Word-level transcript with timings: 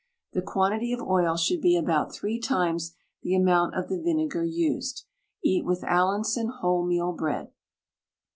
The 0.33 0.41
quantity 0.41 0.93
of 0.93 1.01
oil 1.03 1.37
should 1.37 1.61
be 1.61 1.77
about 1.77 2.11
three 2.11 2.39
times 2.39 2.95
the 3.21 3.35
amount 3.35 3.75
of 3.75 3.87
the 3.87 4.01
vinegar 4.01 4.43
used. 4.43 5.05
Eat 5.43 5.63
with 5.63 5.83
Allinson 5.83 6.49
wholemeal 6.49 7.15
bread. 7.15 7.51